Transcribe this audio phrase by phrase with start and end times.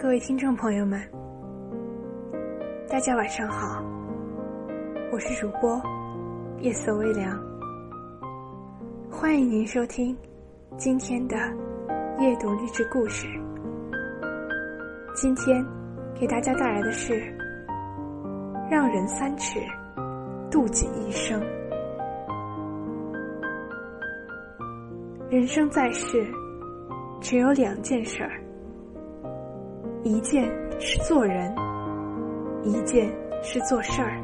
[0.00, 1.02] 各位听众朋友们，
[2.88, 3.82] 大家晚上好，
[5.10, 5.82] 我是主播
[6.60, 7.36] 夜色微凉，
[9.10, 10.16] 欢迎您收听
[10.76, 11.36] 今天的
[12.20, 13.26] 夜读励志故事。
[15.16, 15.66] 今天
[16.14, 17.14] 给大家带来的是
[18.70, 19.58] 《让人三尺，
[20.48, 21.40] 妒己一生》。
[25.28, 26.24] 人生在世，
[27.20, 28.40] 只有两件事儿。
[30.04, 30.48] 一件
[30.80, 31.52] 是做人，
[32.62, 33.10] 一件
[33.42, 34.22] 是做事儿。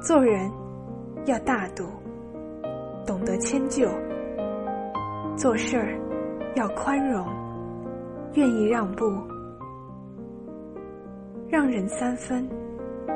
[0.00, 0.50] 做人
[1.26, 1.84] 要大度，
[3.06, 3.86] 懂得迁就；
[5.36, 5.98] 做事儿
[6.54, 7.26] 要宽容，
[8.34, 9.04] 愿意让步。
[11.48, 12.48] 让人三分，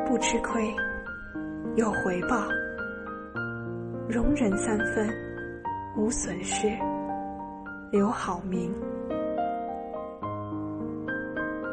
[0.06, 0.62] 不吃亏，
[1.77, 2.47] 有回报；
[4.09, 5.09] 容人三分，
[5.97, 6.69] 无损失，
[7.91, 8.74] 留好名。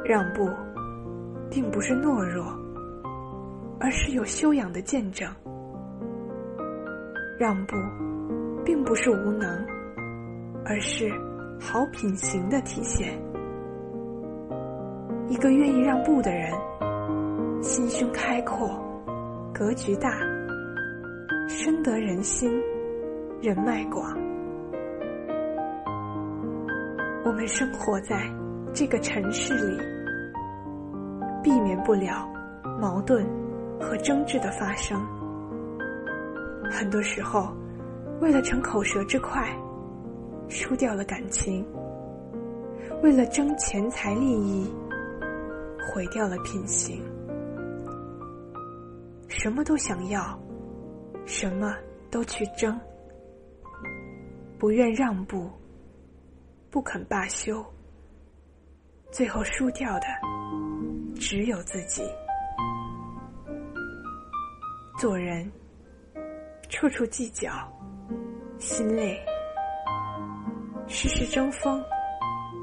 [0.09, 0.49] 让步，
[1.51, 2.43] 并不是懦弱，
[3.79, 5.29] 而是有修养的见证；
[7.37, 7.75] 让步，
[8.65, 9.63] 并不是无能，
[10.65, 11.11] 而是
[11.61, 13.21] 好品行的体现。
[15.27, 16.51] 一个愿意让步的人，
[17.61, 18.67] 心胸开阔，
[19.53, 20.09] 格局大，
[21.47, 22.51] 深得人心，
[23.43, 24.17] 人脉广。
[27.23, 28.27] 我们生活在
[28.73, 29.98] 这个城市里。
[31.43, 32.27] 避免不了
[32.79, 33.25] 矛盾
[33.79, 34.99] 和争执的发生。
[36.71, 37.51] 很多时候，
[38.21, 39.49] 为了逞口舌之快，
[40.47, 41.63] 输掉了感情；
[43.01, 44.71] 为了争钱财利益，
[45.87, 47.01] 毁掉了品行。
[49.27, 50.37] 什么都想要，
[51.25, 51.75] 什么
[52.11, 52.79] 都去争，
[54.59, 55.49] 不愿让步，
[56.69, 57.65] 不肯罢休，
[59.11, 60.07] 最后输掉的。
[61.19, 62.01] 只有自己。
[64.97, 65.51] 做人，
[66.69, 67.51] 处处计较，
[68.57, 69.17] 心累；
[70.87, 71.83] 事事争锋，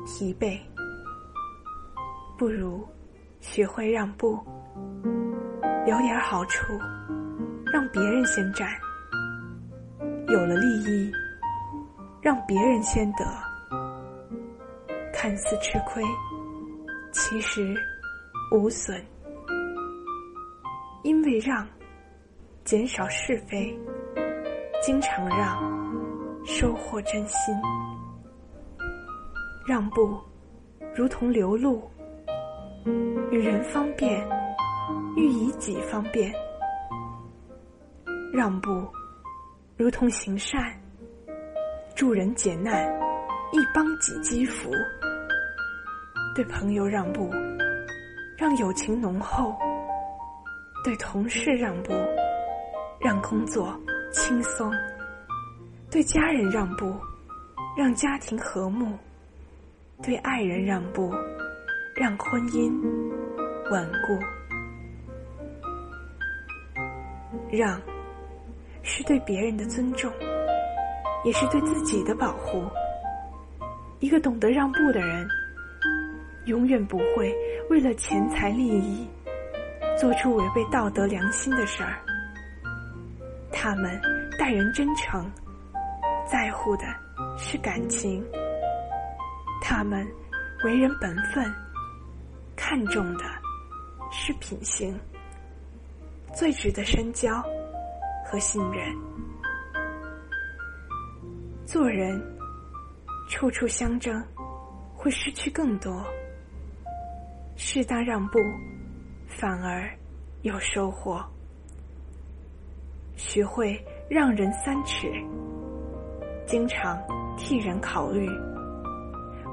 [0.06, 0.58] 疲惫。
[2.38, 2.86] 不如
[3.40, 4.38] 学会让步，
[5.84, 6.72] 留点好处，
[7.72, 8.68] 让别人先占。
[10.28, 11.12] 有了利益，
[12.22, 13.24] 让别人先得。
[15.12, 16.02] 看似吃亏，
[17.12, 17.76] 其实。
[18.56, 18.98] 无损，
[21.02, 21.68] 因为让，
[22.64, 23.78] 减少是非；
[24.80, 25.60] 经常让，
[26.42, 27.54] 收获真心。
[29.66, 30.18] 让步，
[30.94, 31.82] 如同流露，
[33.30, 34.26] 与人方便，
[35.18, 36.32] 欲以己方便；
[38.32, 38.70] 让步，
[39.76, 40.58] 如同行善，
[41.94, 42.90] 助人解难，
[43.52, 44.70] 一帮己积福。
[46.34, 47.30] 对朋友让步。
[48.36, 49.56] 让友情浓厚，
[50.84, 51.94] 对同事让步，
[53.00, 53.74] 让工作
[54.12, 54.70] 轻松；
[55.90, 56.94] 对家人让步，
[57.74, 58.88] 让家庭和睦；
[60.02, 61.10] 对爱人让步，
[61.94, 62.70] 让婚姻
[63.70, 64.18] 稳固。
[67.50, 67.80] 让，
[68.82, 70.12] 是对别人的尊重，
[71.24, 72.62] 也是对自己的保护。
[74.00, 75.26] 一个懂得让步的人。
[76.46, 77.34] 永远不会
[77.68, 79.08] 为了钱财利益
[79.98, 81.98] 做出违背道德良心的事儿。
[83.52, 84.00] 他们
[84.38, 85.30] 待人真诚，
[86.24, 86.84] 在乎的
[87.36, 88.22] 是感情；
[89.60, 90.06] 他们
[90.64, 91.52] 为人本分，
[92.54, 93.24] 看重的
[94.10, 94.98] 是品行。
[96.34, 97.42] 最值得深交
[98.24, 98.94] 和信任。
[101.64, 102.22] 做人，
[103.30, 104.22] 处处相争，
[104.94, 106.04] 会失去更多。
[107.56, 108.38] 适当让步，
[109.26, 109.90] 反而
[110.42, 111.24] 有收获。
[113.16, 115.10] 学会让人三尺，
[116.46, 117.02] 经常
[117.38, 118.28] 替人考虑，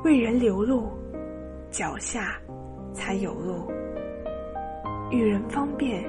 [0.03, 0.91] 为人留路，
[1.71, 2.37] 脚下
[2.93, 3.71] 才有路。
[5.09, 6.03] 与人方便，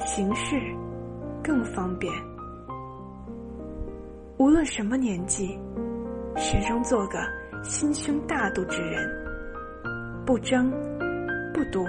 [0.00, 0.60] 行事
[1.44, 2.12] 更方便。
[4.36, 5.56] 无论什么年纪，
[6.36, 7.20] 始终做个
[7.62, 9.08] 心胸大度之人，
[10.26, 10.72] 不争。
[11.54, 11.86] 不夺，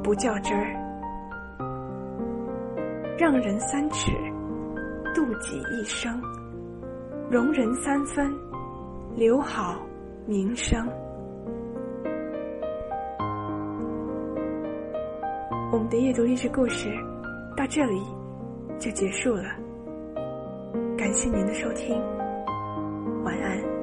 [0.00, 0.64] 不较真儿，
[3.18, 4.12] 让人三尺，
[5.12, 6.22] 度己一生，
[7.28, 8.32] 容人三分，
[9.16, 9.84] 留好
[10.24, 10.86] 名声。
[15.72, 16.88] 我们的阅读励志故事
[17.56, 18.00] 到这里
[18.78, 19.42] 就结束了，
[20.96, 22.00] 感谢您的收听，
[23.24, 23.79] 晚安。